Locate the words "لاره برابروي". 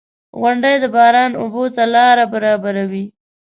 1.93-3.05